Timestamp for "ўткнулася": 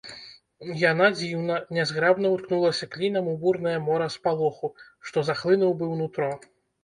2.37-2.89